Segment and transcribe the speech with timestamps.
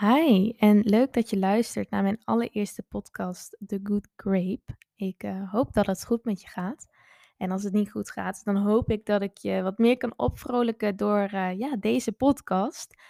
[0.00, 4.76] Hi, en leuk dat je luistert naar mijn allereerste podcast, The Good Grape.
[4.96, 6.86] Ik eh, hoop dat het goed met je gaat.
[7.36, 10.12] En als het niet goed gaat, dan hoop ik dat ik je wat meer kan
[10.16, 13.02] opvrolijken door eh, ja, deze podcast.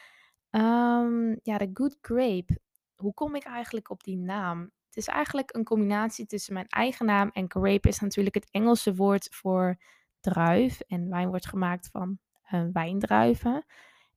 [0.51, 2.61] Ehm, ja, The Good Grape.
[2.97, 4.61] Hoe kom ik eigenlijk op die naam?
[4.61, 8.95] Het is eigenlijk een combinatie tussen mijn eigen naam en grape is natuurlijk het Engelse
[8.95, 9.79] woord voor
[10.21, 10.81] druif.
[10.81, 13.65] En wijn wordt gemaakt van eh, wijndruiven.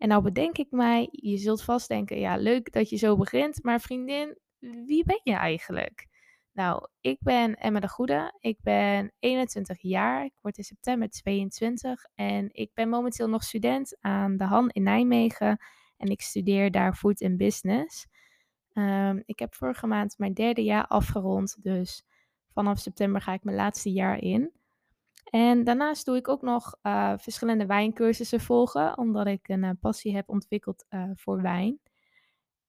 [0.01, 3.63] En nou bedenk ik mij, je zult vast denken, ja, leuk dat je zo begint,
[3.63, 6.07] maar vriendin, wie ben je eigenlijk?
[6.51, 12.05] Nou, ik ben Emma de Goede, ik ben 21 jaar, ik word in september 22
[12.15, 15.57] en ik ben momenteel nog student aan de Han in Nijmegen
[15.97, 18.07] en ik studeer daar Food and Business.
[18.73, 22.03] Ehm, ik heb vorige maand mijn derde jaar afgerond, dus
[22.53, 24.51] vanaf september ga ik mijn laatste jaar in.
[25.23, 30.15] En daarnaast doe ik ook nog uh, verschillende wijncursussen volgen, omdat ik een uh, passie
[30.15, 31.79] heb ontwikkeld uh, voor wijn.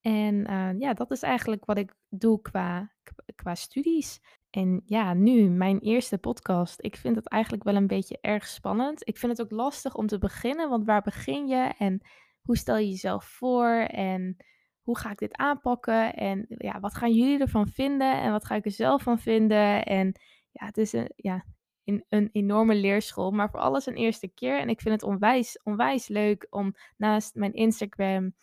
[0.01, 0.47] En
[0.79, 2.93] ja, dat is eigenlijk wat ik doe qua,
[3.35, 4.21] qua studies.
[4.51, 6.85] En ja, nu mijn eerste podcast.
[6.85, 9.09] Ik vind het eigenlijk wel een beetje erg spannend.
[9.09, 12.01] Ik vind het ook lastig om te beginnen, want waar begin je en
[12.43, 14.37] hoe stel je jezelf voor en
[14.83, 18.55] hoe ga ik dit aanpakken en ja, wat gaan jullie ervan vinden en wat ga
[18.55, 19.85] ik er zelf van vinden?
[19.85, 21.45] En ja, het is een, ja,
[21.85, 24.59] in een enorme leerschool, maar voor alles een eerste keer.
[24.59, 28.35] En ik vind het onwijs, onwijs leuk om naast mijn Instagram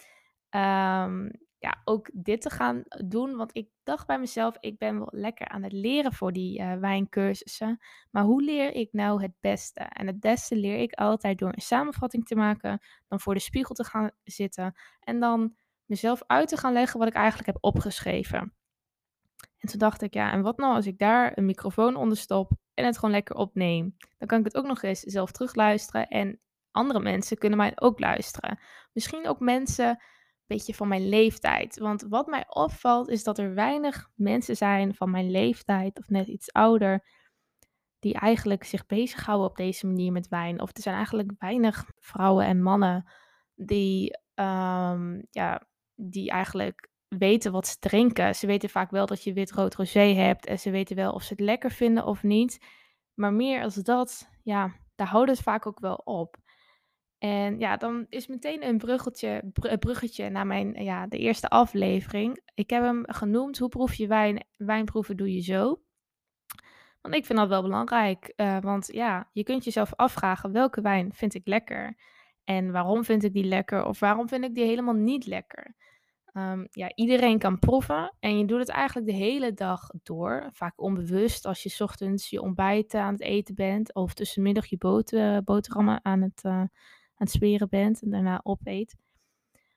[0.50, 3.36] um, ja, ook dit te gaan doen.
[3.36, 6.74] Want ik dacht bij mezelf, ik ben wel lekker aan het leren voor die uh,
[6.74, 7.80] wijncursussen.
[8.12, 9.80] Maar hoe leer ik nou het beste?
[9.80, 13.76] En het beste leer ik altijd door een samenvatting te maken, dan voor de spiegel
[13.76, 18.54] te gaan zitten en dan mezelf uit te gaan leggen wat ik eigenlijk heb opgeschreven.
[19.60, 22.52] En toen dacht ik, ja, en wat nou als ik daar een microfoon onder stop
[22.74, 23.96] en het gewoon lekker opneem?
[24.18, 26.40] Dan kan ik het ook nog eens zelf terugluisteren en
[26.72, 28.60] andere mensen kunnen mij ook luisteren.
[28.94, 29.98] Misschien ook mensen een
[30.48, 31.78] beetje van mijn leeftijd.
[31.78, 36.28] Want wat mij opvalt is dat er weinig mensen zijn van mijn leeftijd of net
[36.28, 37.08] iets ouder
[38.00, 40.62] die eigenlijk zich bezighouden op deze manier met wijn.
[40.62, 43.12] Of er zijn eigenlijk weinig vrouwen en mannen
[43.56, 48.36] die, um, ja, die eigenlijk weten wat ze drinken.
[48.36, 51.24] Ze weten vaak wel dat je wit, rood, rosé hebt en ze weten wel of
[51.24, 52.66] ze het lekker vinden of niet.
[53.14, 56.38] Maar meer als dat, ja, daar houden het vaak ook wel op.
[57.18, 62.42] En ja, dan is meteen een bruggetje, bruggetje naar mijn, ja, de eerste aflevering.
[62.54, 64.46] Ik heb hem genoemd, hoe proef je wijn?
[64.58, 65.82] Wijnproeven doe je zo.
[67.02, 71.14] Want ik vind dat wel belangrijk, uh, want ja, je kunt jezelf afvragen, welke wijn
[71.14, 71.98] vind ik lekker?
[72.44, 73.86] En waarom vind ik die lekker?
[73.86, 75.76] Of waarom vind ik die helemaal niet lekker?
[76.34, 80.50] Um, ja, iedereen kan proeven en je doet het eigenlijk de hele dag door.
[80.52, 85.44] Vaak onbewust als je ochtends je ontbijt aan het eten bent of tussenmiddag je boter,
[85.44, 86.70] boterhammen aan het, uh, aan
[87.16, 88.96] het smeren bent en daarna opeet.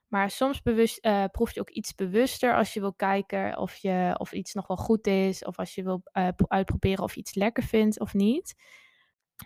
[0.08, 4.14] Maar soms bewust, uh, proef je ook iets bewuster als je wil kijken of, je,
[4.18, 5.44] of iets nog wel goed is.
[5.44, 6.02] Of als je wil
[6.48, 8.54] uitproberen of je iets lekker vindt of niet.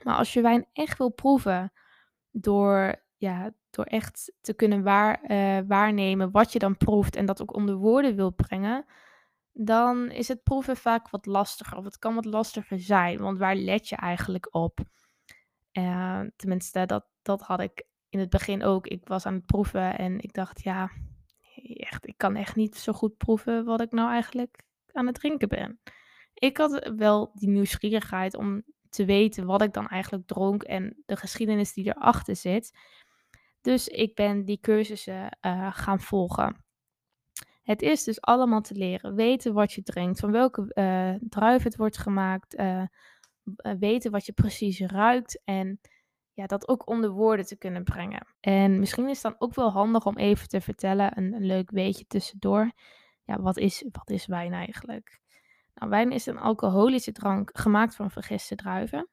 [0.02, 1.72] Maar als je wijn echt wil proeven
[2.30, 7.42] door ja, door echt te kunnen waar, uh, waarnemen wat je dan proeft en dat
[7.42, 8.84] ook onder woorden wil brengen,
[9.52, 11.76] dan is het proeven vaak wat lastiger.
[11.76, 14.80] Of het kan wat lastiger zijn, want waar let je eigenlijk op?
[15.72, 18.86] Uh, tenminste, dat, dat had ik in het begin ook.
[18.86, 20.90] Ik was aan het proeven en ik dacht, ja,
[21.64, 25.48] echt, ik kan echt niet zo goed proeven wat ik nou eigenlijk aan het drinken
[25.48, 25.80] ben.
[26.34, 31.16] Ik had wel die nieuwsgierigheid om te weten wat ik dan eigenlijk dronk en de
[31.16, 32.78] geschiedenis die erachter zit.
[33.66, 36.64] Dus ik ben die cursussen uh, gaan volgen.
[37.62, 39.14] Het is dus allemaal te leren.
[39.14, 42.58] Weten wat je drinkt, van welke uh, druif het wordt gemaakt.
[42.58, 42.82] Uh,
[43.78, 45.40] weten wat je precies ruikt.
[45.44, 45.80] En
[46.32, 48.26] ja, dat ook onder woorden te kunnen brengen.
[48.40, 51.70] En misschien is het dan ook wel handig om even te vertellen, een, een leuk
[51.70, 52.72] weetje tussendoor.
[53.24, 55.20] Ja, wat is, wat is wijn eigenlijk?
[55.74, 59.08] Nou, wijn is een alcoholische drank gemaakt van vergiste druiven.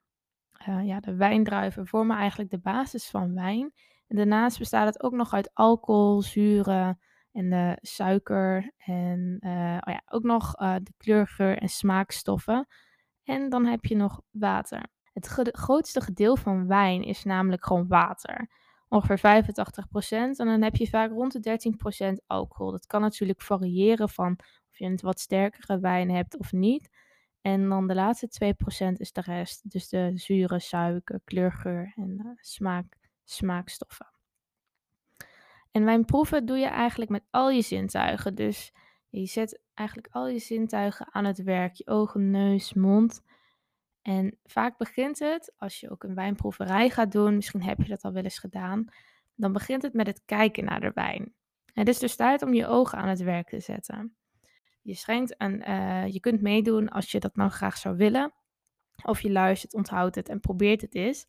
[0.84, 3.74] ja, de wijndruiven vormen eigenlijk de basis van wijn.
[4.16, 7.00] Daarnaast bestaat het ook nog uit alcohol, zuren
[7.32, 12.68] en suiker en uh, oh ja, ook nog uh, de kleurgeur en smaakstoffen.
[13.24, 14.86] En dan heb je nog water.
[15.14, 18.50] Het grootste gedeelte van wijn is namelijk gewoon water.
[18.88, 19.22] Ongeveer 85%.
[20.10, 21.60] En dan heb je vaak rond de
[22.12, 22.72] 13% alcohol.
[22.72, 26.90] Dat kan natuurlijk variëren van of je een wat sterkere wijn hebt of niet.
[27.42, 28.56] En dan de laatste
[28.92, 29.72] 2% is de rest.
[29.72, 34.12] Dus de zure, suiker, kleurgeur en uh, smaak smaakstoffen.
[35.72, 38.36] En wijnproeven doe je eigenlijk met al je zintuigen.
[38.36, 38.74] Dus
[39.10, 41.74] je zet eigenlijk al je zintuigen aan het werk.
[41.74, 43.22] Je ogen, neus, mond.
[44.02, 48.04] En vaak begint het, als je ook een wijnproeverij gaat doen, misschien heb je dat
[48.04, 48.86] al wel eens gedaan,
[49.36, 51.34] dan begint het met het kijken naar de wijn.
[51.74, 54.16] Het is dus tijd om je ogen aan het werk te zetten.
[54.82, 58.34] Je schenkt en uh, je kunt meedoen als je dat nou graag zou willen.
[59.04, 61.26] Of je luistert, onthoudt het en probeert het eens.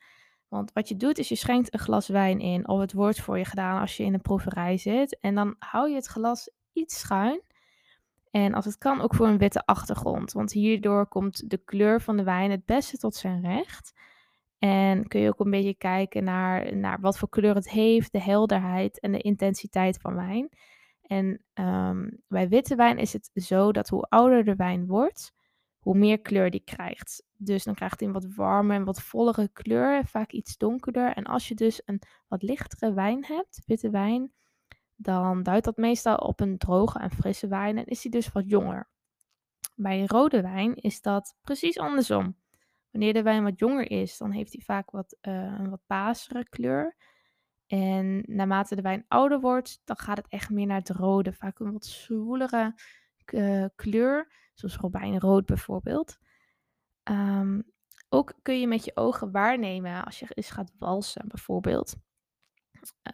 [0.54, 2.68] Want wat je doet is je schenkt een glas wijn in.
[2.68, 5.18] Of het wordt voor je gedaan als je in een proeverij zit.
[5.20, 7.42] En dan hou je het glas iets schuin.
[8.30, 10.32] En als het kan ook voor een witte achtergrond.
[10.32, 13.92] Want hierdoor komt de kleur van de wijn het beste tot zijn recht.
[14.58, 18.22] En kun je ook een beetje kijken naar, naar wat voor kleur het heeft, de
[18.22, 20.48] helderheid en de intensiteit van wijn.
[21.02, 25.32] En ehm, bij witte wijn is het zo dat hoe ouder de wijn wordt,
[25.84, 27.24] hoe meer kleur die krijgt.
[27.36, 31.12] Dus dan krijgt hij een wat warmer en wat vollere kleur, vaak iets donkerder.
[31.12, 34.32] En als je dus een wat lichtere wijn hebt, witte wijn,
[34.96, 38.48] dan duidt dat meestal op een droge en frisse wijn en is die dus wat
[38.48, 38.88] jonger.
[39.74, 42.36] Bij rode wijn is dat precies andersom.
[42.90, 46.48] Wanneer de wijn wat jonger is, dan heeft hij vaak wat, uh, een wat pasere
[46.48, 46.96] kleur.
[47.66, 51.32] En naarmate de wijn ouder wordt, dan gaat het echt meer naar het rode.
[51.32, 52.74] Vaak een wat zwoelere
[53.74, 56.18] kleur, zoals robijnrood bijvoorbeeld.
[57.10, 57.72] Um,
[58.08, 61.94] ook kun je met je ogen waarnemen als je eens gaat walsen bijvoorbeeld.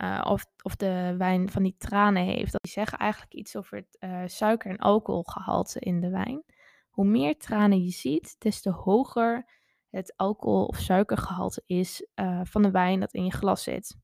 [0.02, 2.56] Uh, of, of de wijn van die tranen heeft.
[2.62, 6.44] Die zeggen eigenlijk iets over het uh, suiker- en alcoholgehalte in de wijn.
[6.90, 9.58] Hoe meer tranen je ziet, des te hoger
[9.90, 12.06] het alcohol- of suikergehalte is
[12.42, 13.96] van de wijn dat in je glas zit.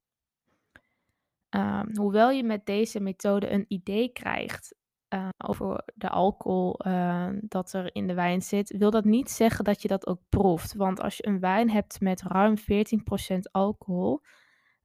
[1.50, 4.74] Um, hoewel je met deze methode een idee krijgt
[5.16, 9.64] uh, over de alcohol uh, dat er in de wijn zit, wil dat niet zeggen
[9.64, 10.74] dat je dat ook proeft.
[10.74, 14.20] Want als je een wijn hebt met ruim 14% alcohol,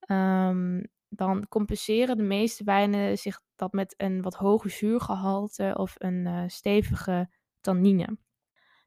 [0.08, 6.26] um, dan compenseren de meeste wijnen zich dat met een wat hoger zuurgehalte of een
[6.26, 7.30] uh, stevige
[7.62, 8.18] tannine.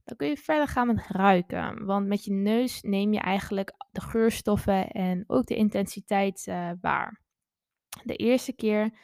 [0.04, 1.84] Dan kun je verder gaan met ruiken.
[1.84, 6.44] Want met je neus neem je eigenlijk de geurstoffen en ook de intensiteit
[6.80, 7.22] waar.
[8.02, 8.98] De eerste keer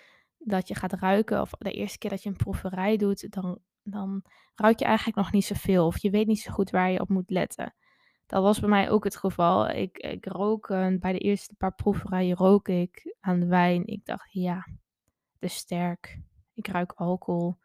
[0.45, 4.25] dat je gaat ruiken, of de eerste keer dat je een proeverij doet, dan, dan
[4.55, 5.87] ruik je eigenlijk nog niet zoveel.
[5.87, 7.75] Of je weet niet zo goed waar je op moet letten.
[8.27, 9.69] Dat was bij mij ook het geval.
[9.69, 13.87] Ik, ik rook uh, bij de eerste paar proeverijen rook ik aan de wijn.
[13.87, 14.67] Ik dacht, ja,
[15.39, 16.21] te sterk.
[16.55, 17.59] Ik ruik alcohol.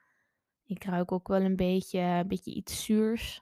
[0.65, 3.41] Ik ruik ook wel een beetje, een beetje iets zuurs.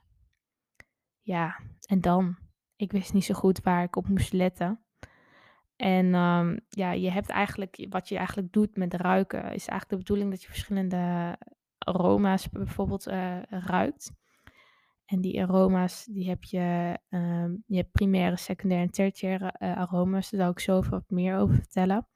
[1.20, 2.36] Ja, en dan?
[2.76, 4.83] Ik wist niet zo goed waar ik op moest letten.
[5.76, 9.96] En um, ja, je hebt eigenlijk, wat je eigenlijk doet met ruiken, is eigenlijk de
[9.96, 11.36] bedoeling dat je verschillende
[11.78, 14.12] aroma's bijvoorbeeld uh, ruikt.
[15.04, 20.30] En die aroma's, die heb je, um, je primaire, secundaire en tertiaire uh, aroma's.
[20.30, 22.06] Daar zal ik zo wat meer over vertellen.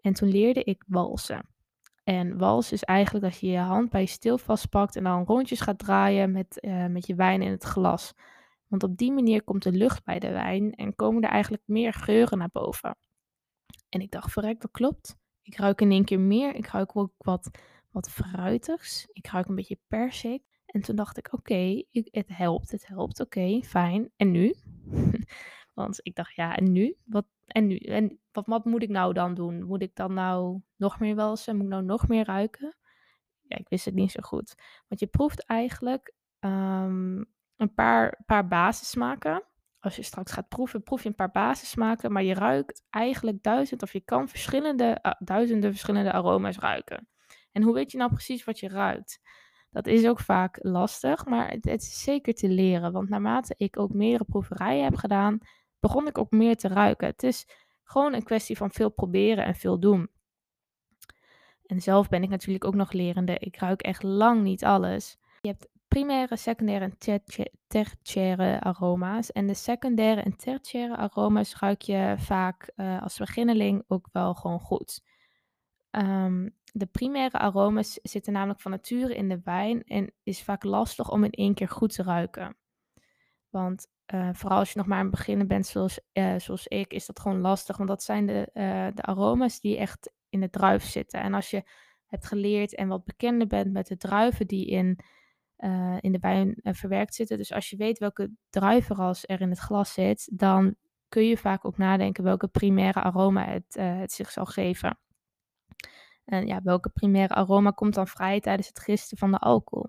[0.00, 1.48] En toen leerde ik walsen.
[2.04, 5.60] En wals is eigenlijk dat je je hand bij je stil vastpakt en dan rondjes
[5.60, 8.14] gaat draaien met, uh, met je wijn in het glas.
[8.70, 11.92] Want op die manier komt de lucht bij de wijn en komen er eigenlijk meer
[11.92, 12.96] geuren naar boven.
[13.88, 15.16] En ik dacht, verrek, dat klopt.
[15.42, 16.54] Ik ruik in één keer meer.
[16.54, 17.50] Ik ruik ook wat,
[17.90, 19.06] wat fruitigs.
[19.12, 20.42] Ik ruik een beetje persik.
[20.66, 24.10] En toen dacht ik, oké, het helpt, het helpt, oké, fijn.
[24.16, 24.54] En nu?
[25.74, 26.96] Want ik dacht, ja, en nu?
[27.04, 27.76] Wat, en nu?
[27.76, 29.62] En wat, moet ik nou dan doen?
[29.62, 31.54] Moet ik dan nou nog meer walsen?
[31.56, 32.76] Moet ik nou nog meer ruiken?
[33.42, 34.54] Ja, ik wist het niet zo goed.
[34.88, 37.26] Want je proeft eigenlijk um,
[37.60, 39.42] een paar, paar basissmaken.
[39.80, 43.82] Als je straks gaat proeven, proef je een paar basissmaken, maar je ruikt eigenlijk duizend
[43.82, 47.08] of je kan verschillende, uh, duizenden verschillende aroma's ruiken.
[47.52, 49.20] En hoe weet je nou precies wat je ruikt?
[49.70, 52.92] Dat is ook vaak lastig, maar het, het is zeker te leren.
[52.92, 55.38] Want naarmate ik ook meerdere proeverijen heb gedaan,
[55.80, 57.06] begon ik ook meer te ruiken.
[57.06, 57.46] Het is
[57.84, 60.10] gewoon een kwestie van veel proberen en veel doen.
[61.66, 63.38] En zelf ben ik natuurlijk ook nog lerende.
[63.38, 65.18] Ik ruik echt lang niet alles.
[65.40, 67.24] Je hebt primaire, secundaire en
[67.66, 69.32] tertiaire aroma's.
[69.32, 74.60] En de secundaire en tertiaire aroma's ruik je vaak uh, als beginneling ook wel gewoon
[74.60, 75.02] goed.
[75.90, 81.10] Um, de primaire aroma's zitten namelijk van nature in de wijn en is vaak lastig
[81.10, 82.56] om in één keer goed te ruiken.
[83.48, 86.92] Want uh, vooral als je nog maar aan het beginnen bent, zoals, uh, zoals ik,
[86.92, 87.76] is dat gewoon lastig.
[87.76, 88.50] Want dat zijn de,
[88.94, 91.20] de aroma's die echt in de druif zitten.
[91.20, 91.62] En als je
[92.06, 94.98] hebt geleerd en wat bekender bent met de druiven die in
[95.64, 97.36] uh, in de wijn uh, verwerkt zitten.
[97.36, 100.74] Dus als je weet welke druivenras er in het glas zit, dan
[101.08, 104.98] kun je vaak ook nadenken welke primaire aroma het, uh, het zich zal geven.
[106.24, 109.88] En ja, welke primaire aroma komt dan vrij tijdens het gisten van de alcohol?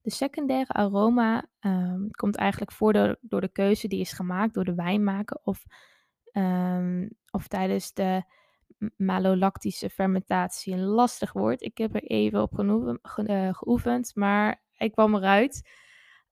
[0.00, 4.64] De secundaire aroma um, komt eigenlijk voor door, door de keuze die is gemaakt door
[4.64, 5.64] de wijnmaker of,
[6.32, 8.22] um, of tijdens de
[8.96, 10.72] malolactische fermentatie.
[10.72, 11.62] Een lastig woord.
[11.62, 12.52] Ik heb er even op
[13.52, 15.70] geoefend, maar ik kwam eruit.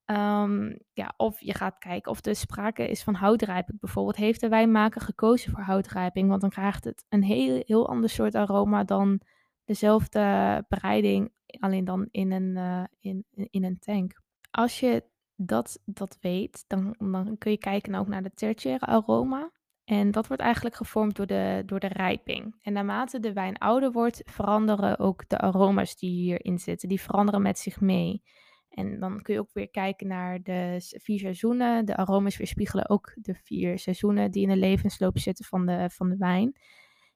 [0.05, 3.79] Um, ja, of je gaat kijken of er sprake is van houtrijping.
[3.79, 8.09] Bijvoorbeeld heeft de wijnmaker gekozen voor houtrijping, want dan krijgt het een heel, heel ander
[8.09, 9.21] soort aroma dan
[9.63, 14.21] dezelfde bereiding, alleen dan in een, uh, in, in een tank.
[14.51, 15.03] Als je
[15.35, 19.51] dat, dat weet, dan, dan kun je kijken ook naar de tertiaire aroma.
[19.85, 22.55] En dat wordt eigenlijk gevormd door de, door de rijping.
[22.61, 26.89] En naarmate de wijn ouder wordt, veranderen ook de aroma's die hierin zitten.
[26.89, 28.23] Die veranderen met zich mee.
[28.69, 31.85] En dan kun je ook weer kijken naar de vier seizoenen.
[31.85, 36.09] De aroma's weerspiegelen ook de vier seizoenen die in de levensloop zitten van de, van
[36.09, 36.55] de wijn.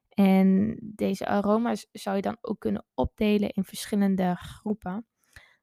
[0.09, 5.05] En deze aroma's zou je dan ook kunnen opdelen in verschillende groepen.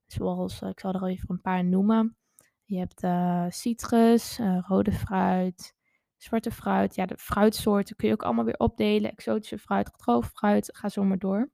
[0.07, 2.17] Zoals, eh, ik zal er even een paar noemen.
[2.65, 5.76] Je hebt uh, citrus, uh, rode fruit,
[6.17, 6.95] zwarte fruit.
[6.95, 9.11] Ja, de fruitsoorten kun je ook allemaal weer opdelen.
[9.11, 11.51] Exotische fruit, gedroogd fruit, ga zo maar door.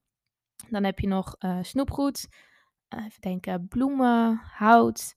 [0.69, 2.29] Dan heb je nog uh, snoepgoed,
[2.89, 5.17] even denken, bloemen, hout,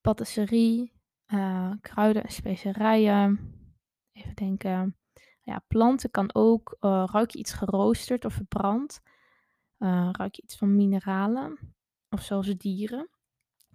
[0.00, 0.92] patisserie,
[1.80, 3.52] kruiden en specerijen.
[4.12, 4.96] Even denken,
[5.42, 6.76] ja, planten kan ook.
[6.80, 9.00] ruik je iets geroosterd of verbrand?
[10.12, 11.74] ruik je iets van mineralen?
[12.10, 13.08] Of zelfs dieren?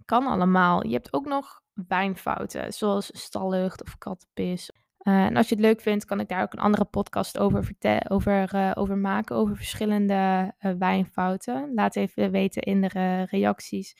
[0.04, 0.86] Kan allemaal.
[0.86, 4.70] Je hebt ook nog wijnfouten, zoals stallucht of kattenpis.
[5.02, 7.70] Uh, en als je het leuk vindt, kan ik daar ook een andere podcast over,
[8.08, 11.74] over, uh, over maken, over verschillende uh, wijnfouten.
[11.74, 13.96] Laat even weten in de reacties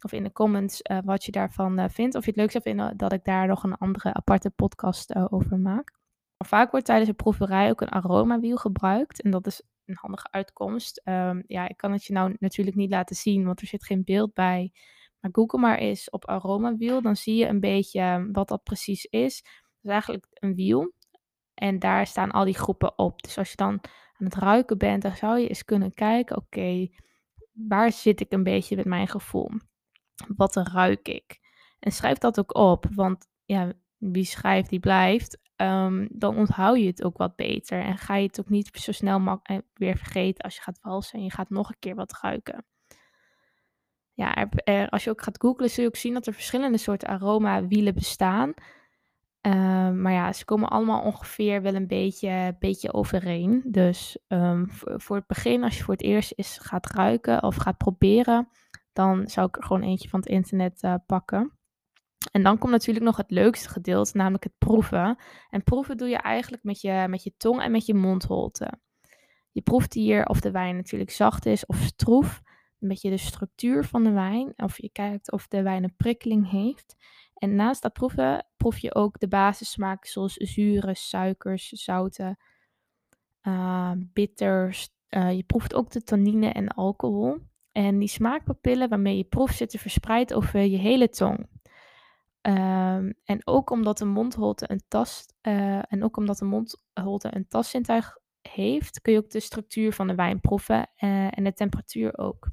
[0.00, 2.14] of in de comments wat je daarvan vindt.
[2.14, 5.58] Of je het leuk zou vinden dat ik daar nog een andere aparte podcast over
[5.58, 5.92] maak.
[6.38, 9.22] Vaak wordt tijdens de proeverij ook een aromawiel gebruikt.
[9.22, 11.02] En dat is een handige uitkomst.
[11.04, 14.04] Um, ja, ik kan het je nou natuurlijk niet laten zien, want er zit geen
[14.04, 14.72] beeld bij.
[15.20, 19.04] Maar google maar eens op aromawiel, dan zie je een beetje ehm, wat dat precies
[19.04, 19.44] is.
[19.84, 20.92] Is eigenlijk een wiel
[21.54, 23.22] en daar staan al die groepen op.
[23.22, 23.80] Dus als je dan
[24.12, 26.88] aan het ruiken bent, dan zou je eens kunnen kijken, oké,
[27.52, 29.50] waar zit ik een beetje met mijn gevoel?
[30.36, 31.40] Wat ruik ik?
[31.78, 35.42] En schrijf dat ook op, want ja, wie schrijft, die blijft.
[35.56, 37.80] Um, dan onthoud je het ook wat beter.
[37.80, 41.18] En ga je het ook niet zo snel eh, weer vergeten als je gaat walsen
[41.18, 42.64] en je gaat nog een keer wat ruiken
[44.14, 47.08] ja, er, als je ook gaat googlen, zul je ook zien dat er verschillende soorten
[47.08, 48.54] aromawielen bestaan.
[49.46, 53.62] Um, maar ja, ze komen allemaal ongeveer wel een beetje, beetje overeen.
[53.66, 57.76] Dus um, voor, het begin, als je voor het eerst eens gaat ruiken of gaat
[57.76, 58.48] proberen,
[58.92, 61.58] dan zou ik er gewoon eentje van het internet uh, pakken.
[62.32, 65.18] En dan komt natuurlijk nog het leukste gedeelte, namelijk het proeven.
[65.50, 68.72] En proeven doe je eigenlijk met je, met je tong en met je mondholte.
[69.52, 72.42] Je proeft hier of de wijn natuurlijk zacht is of stroef
[72.80, 74.52] een beetje de structuur van de wijn.
[74.56, 76.96] Of je kijkt of de wijn een prikkeling heeft.
[77.44, 82.38] En naast dat proeven proef je ook de basissmaken zoals zuren, suikers, zouten,
[83.42, 84.88] uh, bitters.
[85.10, 87.38] Uh, je proeft ook de tannine en alcohol.
[87.72, 91.38] En die smaakpapillen waarmee je proeft zitten verspreid over je hele tong.
[92.42, 97.48] Um, en ook omdat de mondholte een tast uh, en ook omdat de mondholte een
[97.48, 102.48] tastzintuig heeft, kun je ook de structuur van de wijn proeven en de temperatuur ook.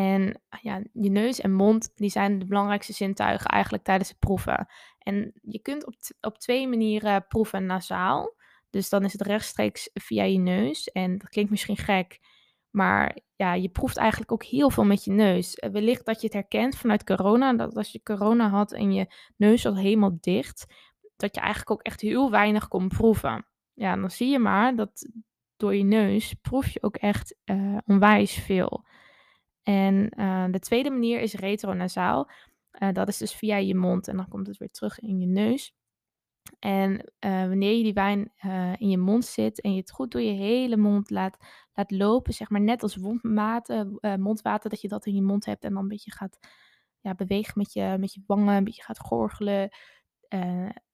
[0.00, 4.68] En ja, je neus en mond, die zijn de belangrijkste zintuigen eigenlijk tijdens het proeven.
[4.98, 8.34] En je kunt op, op twee manieren proeven nasaal.
[8.70, 10.90] Dus dan is het rechtstreeks via je neus.
[10.90, 12.20] En dat klinkt misschien gek,
[12.70, 15.54] maar ja, je proeft eigenlijk ook heel veel met je neus.
[15.54, 19.14] Eh, wellicht dat je het herkent vanuit corona, dat als je corona had en je
[19.36, 20.74] neus was helemaal dicht,
[21.16, 23.46] dat je eigenlijk ook echt heel weinig kon proeven.
[23.74, 25.08] Ja, dan zie je maar dat
[25.56, 28.84] door je neus proef je ook echt uh, onwijs veel.
[29.70, 32.30] En uh, de tweede manier is retronasaal.
[32.82, 35.26] Uh, dat is dus via je mond en dan komt het weer terug in je
[35.26, 35.74] neus.
[36.58, 38.32] En uh, wanneer je die wijn
[38.78, 41.36] in je mond zit en je het goed door je hele mond laat,
[41.72, 45.64] laat lopen, zeg maar net als wondmaten, mondwater, dat je dat in je mond hebt
[45.64, 46.38] en dan een beetje gaat
[47.00, 49.70] ja, bewegen met je, met je wangen, een beetje gaat gorgelen.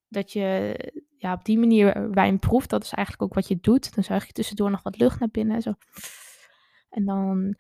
[0.09, 0.77] dat je
[1.17, 3.95] ja, op die manier wijn proeft, dat is eigenlijk ook wat je doet.
[3.95, 5.63] Dan zuig je tussendoor nog wat lucht naar binnen.
[5.63, 5.73] Zo.
[6.89, 7.57] En dan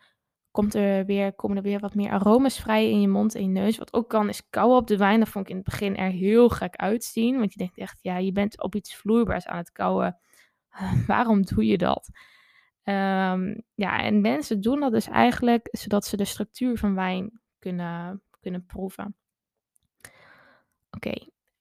[0.57, 3.49] komt er weer, komen er weer wat meer aromas vrij in je mond en je
[3.49, 3.79] neus.
[3.79, 5.19] Wat ook kan is kauwen op de wijn.
[5.19, 7.39] Dat vond ik in het begin er heel gek uitzien.
[7.39, 10.19] Want je denkt echt, ja, je bent op iets vloeibaars aan het kauwen.
[11.07, 12.09] Waarom doe je dat?
[12.85, 18.23] Um, ja, en mensen doen dat dus eigenlijk zodat ze de structuur van wijn kunnen,
[18.41, 19.17] kunnen proeven.
[20.91, 21.13] Oké,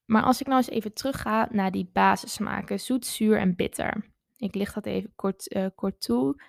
[0.05, 4.05] maar als ik nou eens even terug ga naar die basissmaken, zoet, zuur en bitter.
[4.37, 6.41] Ik licht dat even kort, uh, kort toe.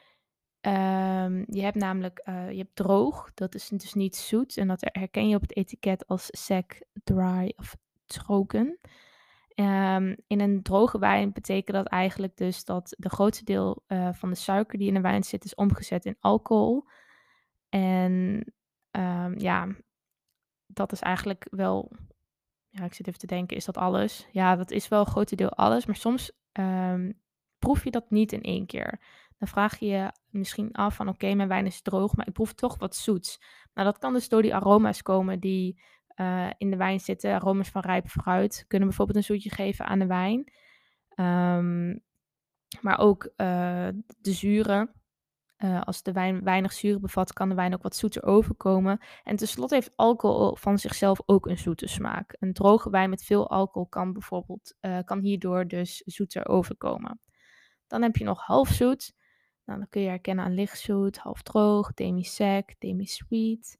[0.67, 4.57] Um, je hebt namelijk uh, je hebt droog, dat is dus niet zoet.
[4.57, 8.79] En dat herken je op het etiket als sec, dry of troken.
[9.55, 14.29] Um, in een droge wijn betekent dat eigenlijk dus dat de grootste deel uh, van
[14.29, 16.85] de suiker die in de wijn zit is omgezet in alcohol.
[17.69, 18.45] En
[18.91, 19.77] um, ja,
[20.67, 21.93] dat is eigenlijk wel,
[22.69, 24.29] ja, ik zit even te denken, is dat alles?
[24.33, 26.33] Ja, dat is wel een groot deel alles, maar soms
[27.59, 29.01] proef je dat niet in één keer.
[29.39, 32.53] Dan vraag je je misschien af van oké, mijn wijn is droog, maar ik proef
[32.53, 33.43] toch wat zoets.
[33.75, 35.83] Nou, dat kan dus door die aroma's komen die
[36.17, 37.35] uh, in de wijn zitten.
[37.35, 40.53] Aroma's van rijp fruit kunnen bijvoorbeeld een zoetje geven aan de wijn.
[41.15, 42.05] Um,
[42.81, 43.89] maar ook uh,
[44.21, 44.91] de zuren.
[45.59, 48.99] Uh, als de wijn weinig zuur bevat, kan de wijn ook wat zoeter overkomen.
[49.25, 52.37] En tenslotte heeft alcohol van zichzelf ook een zoete smaak.
[52.39, 57.21] Een droge wijn met veel alcohol kan bijvoorbeeld kan hierdoor dus zoeter overkomen.
[57.87, 59.15] Dan heb je nog halfzoet.
[59.67, 63.79] Nou, dan kun je herkennen aan lichtzoet, half droog, demi-sec, demi-sweet,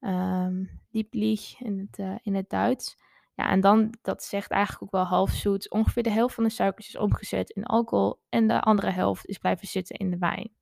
[0.00, 2.96] um, dieplich in het, uh, in het Duits.
[3.34, 5.70] Ja, en dan, dat zegt eigenlijk ook wel half zoet.
[5.70, 9.38] Ongeveer de helft van de suikers is omgezet in alcohol en de andere helft is
[9.38, 10.54] blijven zitten in de wijn.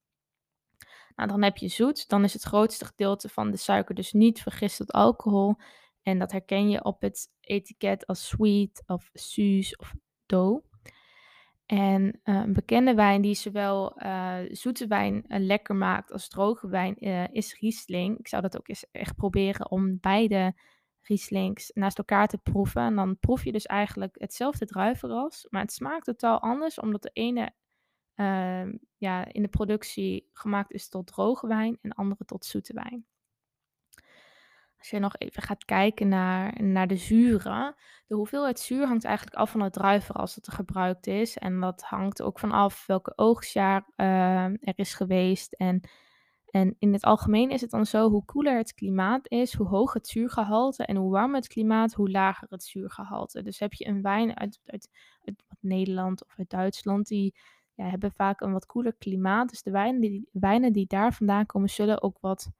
[1.16, 2.08] Nou, dan heb je zoet.
[2.08, 5.56] Dan is het grootste gedeelte van de suiker dus niet vergist tot alcohol.
[6.02, 9.94] En dat herken je op het etiket als sweet of suus of
[10.26, 10.69] dough.
[11.70, 16.96] En een bekende wijn die zowel uh, zoete wijn uh, lekker maakt als droge wijn
[17.32, 18.18] is Riesling.
[18.18, 20.54] Ik zou dat ook eens echt proberen om beide
[21.00, 22.82] Rieslings naast elkaar te proeven.
[22.82, 27.10] En dan proef je dus eigenlijk hetzelfde druivenras, maar het smaakt totaal anders, omdat de
[27.12, 27.52] ene
[28.16, 32.72] uh, ja, in de productie gemaakt is tot droge wijn en de andere tot zoete
[32.72, 33.06] wijn.
[34.80, 37.74] Als je nog even gaat kijken naar, naar de zuren.
[38.06, 41.38] De hoeveelheid zuur hangt eigenlijk af van het druivenras dat er gebruikt is.
[41.38, 45.52] En dat hangt ook vanaf welke oogstjaar uh, er is geweest.
[45.52, 45.80] En,
[46.50, 49.96] en in het algemeen is het dan zo, hoe koeler het klimaat is, hoe hoger
[49.96, 50.84] het zuurgehalte.
[50.84, 53.42] En hoe warmer het klimaat, hoe lager het zuurgehalte.
[53.42, 54.88] Dus heb je een wijn uit, uit,
[55.24, 57.34] uit Nederland of uit Duitsland, die
[57.74, 59.48] ja, hebben vaak een wat koeler klimaat.
[59.48, 62.50] Dus de wijnen die, wijnen die daar vandaan komen, zullen ook wat,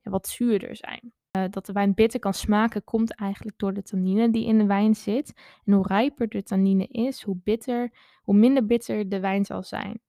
[0.00, 1.12] ja, wat zuurder zijn.
[1.36, 4.66] Uh, dat de wijn bitter kan smaken, komt eigenlijk door de tannine die in de
[4.66, 5.32] wijn zit.
[5.64, 10.00] En hoe rijper de tannine is, hoe, bitter, hoe minder bitter de wijn zal zijn.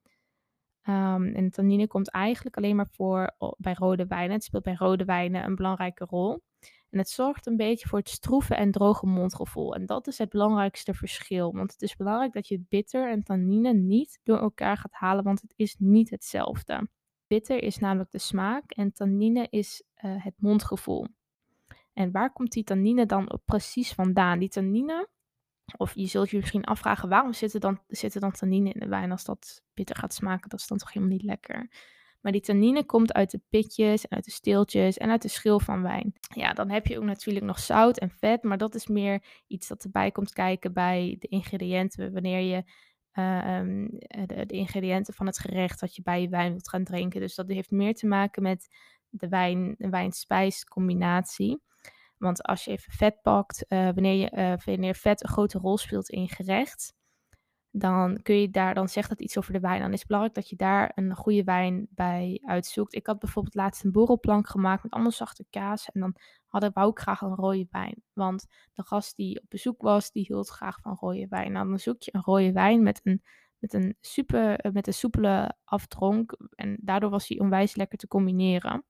[0.87, 4.31] Um, en tannine komt eigenlijk alleen maar voor bij rode wijnen.
[4.31, 6.41] Het speelt bij rode wijnen een belangrijke rol.
[6.89, 9.75] En het zorgt een beetje voor het stroeve en droge mondgevoel.
[9.75, 11.53] En dat is het belangrijkste verschil.
[11.53, 15.41] Want het is belangrijk dat je bitter en tannine niet door elkaar gaat halen, want
[15.41, 16.87] het is niet hetzelfde.
[17.27, 21.07] Bitter is namelijk de smaak en tannine is uh, het mondgevoel.
[21.93, 24.39] En waar komt die tannine dan precies vandaan?
[24.39, 25.07] Die tannine,
[25.77, 29.11] of je zult je misschien afvragen, waarom zit dan, zit dan tannine in de wijn
[29.11, 30.49] als dat bitter gaat smaken?
[30.49, 31.69] Dat is dan toch helemaal niet lekker.
[32.21, 35.81] Maar die tannine komt uit de pitjes uit de steeltjes en uit de schil van
[35.81, 36.13] wijn.
[36.19, 39.67] Ja, dan heb je ook natuurlijk nog zout en vet, maar dat is meer iets
[39.67, 42.13] dat erbij komt kijken bij de ingrediënten.
[42.13, 42.63] Wanneer je
[43.15, 47.19] de, de, ingrediënten van het gerecht dat je bij je wijn wilt gaan drinken.
[47.19, 48.67] Dus dat heeft meer te maken met
[49.09, 51.61] de wijn, wijn-spijs combinatie.
[52.17, 55.77] Want als je even vet pakt, uh, wanneer, je, uh, wanneer vet een grote rol
[55.77, 56.93] speelt in gerecht,
[57.77, 59.81] dan kun je daar, dan zegt dat iets over de wijn.
[59.81, 62.95] Dan is het belangrijk dat je daar een goede wijn bij uitzoekt.
[62.95, 65.91] Ik had bijvoorbeeld laatst een borrelplank gemaakt met allemaal zachte kaas.
[65.91, 66.15] En dan
[66.47, 68.03] had ik, wou ik graag een rode wijn.
[68.13, 71.51] Want de gast die op bezoek was, die hield graag van rode wijn.
[71.51, 73.23] Nou, dan zoek je een rode wijn met een,
[73.59, 76.37] met een, super, eh, met een soepele aftronk.
[76.55, 78.83] En daardoor was die onwijs lekker te combineren.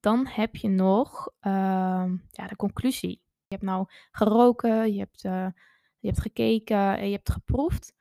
[0.00, 1.52] Dan heb je nog uh,
[2.30, 3.20] ja, de conclusie.
[3.46, 5.24] Je hebt nou geroken, je hebt...
[5.24, 5.46] Uh,
[5.98, 7.94] je hebt gekeken en je hebt geproefd.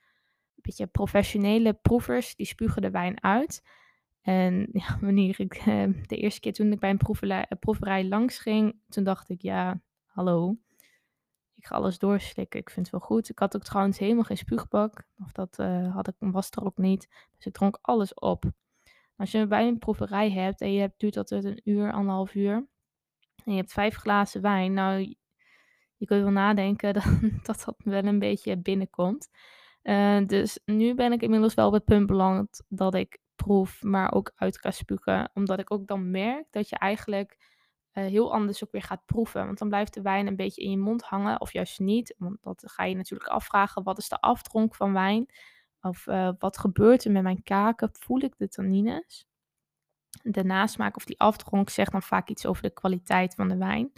[0.56, 3.64] Een beetje professionele proevers, die spugen de wijn uit.
[4.22, 8.40] En ja, wanneer ik eh, de eerste keer toen ik bij een eh, proeverij langs
[8.40, 10.58] ging, toen dacht ik, ja, hallo.
[11.56, 12.60] Ik ga alles doorslikken.
[12.60, 13.30] Ik vind het wel goed.
[13.30, 15.08] Ik had ook trouwens helemaal geen spuugbak.
[15.24, 17.08] Of dat uh, had ik, was er ook niet.
[17.38, 18.46] Dus ik dronk alles op.
[19.16, 22.68] Als je bij een proeverij hebt en je hebt, duurt dat een uur, anderhalf uur.
[23.46, 24.74] En je hebt vijf glazen wijn.
[24.74, 25.16] Nou,
[25.98, 27.04] je kunt wel nadenken dat,
[27.44, 29.30] dat dat wel een beetje binnenkomt.
[29.84, 34.14] Uh, dus nu ben ik inmiddels wel op het punt beland dat ik proef, maar
[34.14, 35.32] ook uit kan spugen.
[35.34, 37.38] Omdat ik ook dan merk dat je eigenlijk
[37.94, 39.46] uh, heel anders ook weer gaat proeven.
[39.46, 42.16] Want dan blijft de wijn een beetje in je mond hangen, of juist niet.
[42.18, 45.26] Want dat ga je natuurlijk afvragen, wat is de aftronk van wijn?
[45.82, 47.90] Of uh, wat gebeurt er met mijn kaken?
[47.94, 49.28] Voel ik de tannines?
[50.24, 53.92] De nasmaak of die aftronk zegt dan vaak iets over de kwaliteit van de wijn.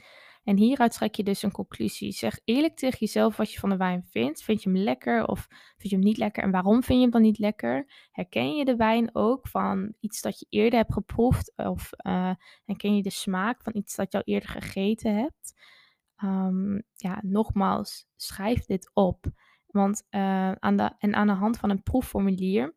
[0.47, 2.12] En hieruit trek je dus een conclusie.
[2.12, 4.43] Zeg eerlijk tegen jezelf wat je van de wijn vindt.
[4.43, 6.43] Vind je hem lekker of vind je hem niet lekker?
[6.43, 8.07] En waarom vind je hem dan niet lekker?
[8.12, 11.53] Herken je de wijn ook van iets dat je eerder hebt geproefd?
[11.55, 12.31] Of uh,
[12.65, 15.53] herken je de smaak van iets dat je al eerder gegeten hebt?
[16.23, 19.25] Um, ja, nogmaals, schrijf dit op.
[19.65, 22.75] Want uh, aan de, en aan de hand van een proefformulier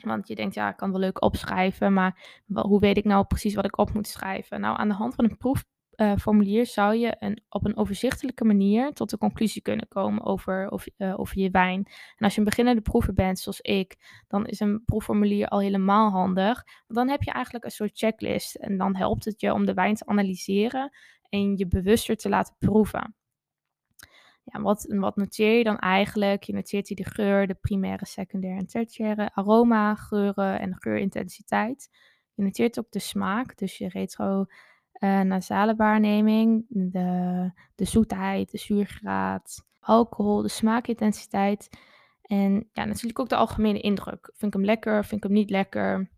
[0.00, 3.54] want je denkt, ja, ik kan wel leuk opschrijven, maar hoe weet ik nou precies
[3.54, 4.60] wat ik op moet schrijven?
[4.60, 5.64] Nou, aan de hand van een proef,
[6.00, 10.70] uh, formulier zou je een, op een overzichtelijke manier tot de conclusie kunnen komen over,
[10.70, 11.84] of, over je wijn.
[12.16, 13.96] En als je een beginnende proever bent, zoals ik,
[14.28, 16.64] dan is een proefformulier al helemaal handig.
[16.86, 18.54] Dan heb je eigenlijk een soort checklist.
[18.54, 20.90] En dan helpt het je om de wijn te analyseren
[21.28, 23.14] en je bewuster te laten proeven.
[24.44, 26.42] Ja, wat, wat noteer je dan eigenlijk?
[26.42, 31.88] Je noteert hier de geur, de primaire, secundaire en tertiaire aroma, geuren en geurintensiteit.
[32.34, 34.46] Je noteert ook de smaak, dus je retro
[35.00, 41.68] uh, nasale waarneming, de, de zoetheid, de zuurgraad, alcohol, de smaakintensiteit
[42.22, 44.30] en ja, natuurlijk ook de algemene indruk.
[44.34, 46.10] Vind ik hem lekker, vind ik hem niet lekker,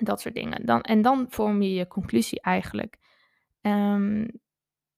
[0.00, 0.66] dat soort dingen.
[0.66, 2.98] Dan, en dan vorm je je conclusie eigenlijk.
[3.60, 4.30] Um,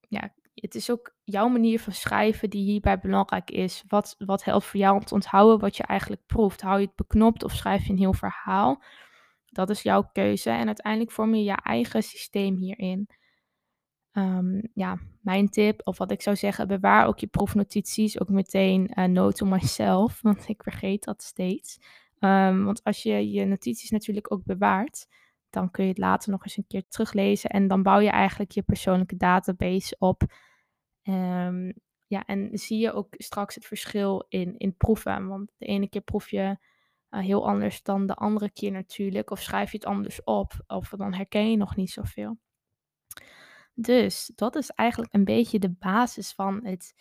[0.09, 3.85] ja, het is ook jouw manier van schrijven die hierbij belangrijk is.
[3.89, 6.61] Wat, wat helpt voor jou om te onthouden wat je eigenlijk proeft?
[6.61, 8.83] Hou je het beknopt of schrijf je een heel verhaal?
[9.51, 13.09] Dat is jouw keuze en uiteindelijk vorm je je eigen systeem hierin.
[14.13, 18.91] Um, ja, mijn tip, of wat ik zou zeggen, bewaar ook je proefnotities ook meteen
[18.95, 21.79] uh, note to myself, want ik vergeet dat steeds.
[22.19, 25.07] Um, want als je je notities natuurlijk ook bewaart,
[25.51, 28.51] dan kun je het later nog eens een keer teruglezen en dan bouw je eigenlijk
[28.51, 30.23] je persoonlijke database op.
[31.03, 31.73] Um,
[32.07, 36.01] ja, en zie je ook straks het verschil in, in proeven, want de ene keer
[36.01, 36.57] proef je
[37.11, 39.31] uh, heel anders dan de andere keer natuurlijk.
[39.31, 40.53] Of schrijf je het anders op.
[40.67, 42.39] Of dan herken je nog niet zoveel.
[43.75, 46.95] Dus dat is eigenlijk een beetje de basis van het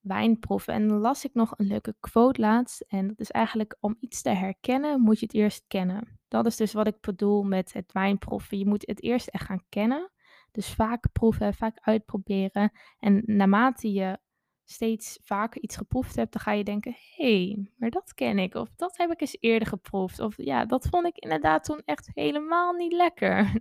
[0.00, 0.74] wijnproeven.
[0.74, 2.80] En dan las ik nog een leuke quote laatst.
[2.80, 6.18] En dat is eigenlijk om iets te herkennen moet je het eerst kennen.
[6.28, 8.58] Dat is dus wat ik bedoel met het wijnproeven.
[8.58, 10.10] Je moet het eerst echt gaan kennen.
[10.50, 12.72] Dus vaak proeven, vaak uitproberen.
[12.98, 14.18] En naarmate je
[14.66, 18.54] steeds vaker iets geproefd hebt, dan ga je denken: hé, hey, maar dat ken ik.
[18.54, 20.20] Of dat heb ik eens eerder geproefd.
[20.20, 23.52] Of ja, dat vond ik inderdaad toen echt helemaal niet lekker.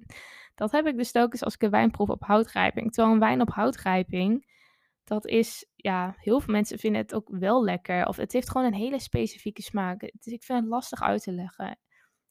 [0.55, 2.93] Dat heb ik dus eens als ik een wijn proef op houtgrijping.
[2.93, 4.45] Terwijl een wijn op houtgrijping,
[5.03, 8.07] dat is, ja, heel veel mensen vinden het ook wel lekker.
[8.07, 9.99] Of het heeft gewoon een hele specifieke smaak.
[9.99, 11.79] Dus ik vind het lastig uit te leggen.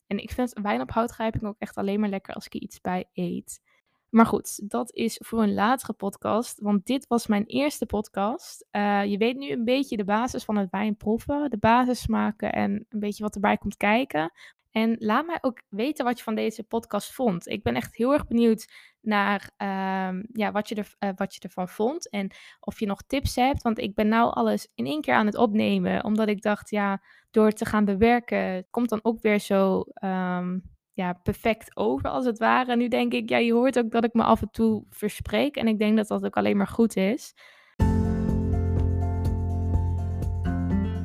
[0.06, 2.80] En ik vind wijn op houtgrijping ook echt alleen maar lekker als ik er iets
[2.80, 3.60] bij eet.
[4.14, 8.66] Maar goed, dat is voor een latere podcast, want dit was mijn eerste podcast.
[8.72, 12.52] Uh, je weet nu een beetje de basis van het wijn proeven, de basis maken
[12.52, 14.32] en een beetje wat erbij komt kijken.
[14.70, 17.48] En laat mij ook weten wat je van deze podcast vond.
[17.48, 21.40] Ik ben echt heel erg benieuwd naar uh, ja, wat, je er, uh, wat je
[21.40, 22.10] ervan vond.
[22.10, 23.62] En of je nog tips hebt.
[23.62, 26.04] Want ik ben nou alles in één keer aan het opnemen.
[26.04, 31.12] Omdat ik dacht, ja, door te gaan bewerken, komt dan ook weer zo um, ja,
[31.12, 32.72] perfect over als het ware.
[32.72, 35.56] En nu denk ik, ja, je hoort ook dat ik me af en toe verspreek.
[35.56, 37.34] En ik denk dat dat ook alleen maar goed is.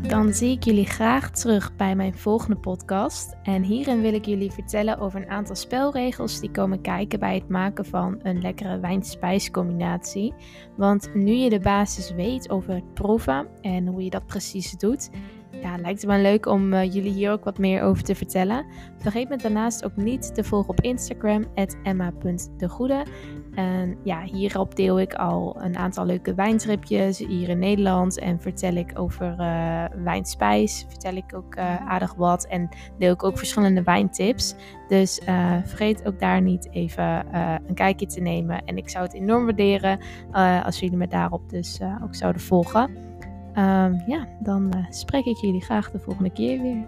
[0.09, 3.37] Dan zie ik jullie graag terug bij mijn volgende podcast.
[3.43, 7.49] En hierin wil ik jullie vertellen over een aantal spelregels die komen kijken bij het
[7.49, 10.33] maken van een lekkere wijn-spijscombinatie.
[10.77, 15.09] Want nu je de basis weet over het proeven en hoe je dat precies doet,
[15.61, 18.65] ja, lijkt het me leuk om uh, jullie hier ook wat meer over te vertellen.
[18.97, 21.45] Vergeet me daarnaast ook niet te volgen op Instagram,
[21.83, 23.05] emma.degoede.
[23.55, 28.19] En ja, hierop deel ik al een aantal leuke wijntripjes hier in Nederland.
[28.19, 30.85] En vertel ik over uh, wijnspijs.
[30.89, 32.45] Vertel ik ook uh, aardig wat.
[32.45, 34.55] En deel ik ook verschillende wijntips.
[34.87, 35.21] Dus
[35.65, 37.35] vergeet ook daar niet even
[37.67, 38.65] een kijkje te nemen.
[38.65, 39.99] En ik zou het enorm waarderen
[40.63, 43.08] als jullie me daarop dus ook zouden volgen.
[43.57, 46.85] Um, ja, dan spreek ik jullie graag de volgende keer weer.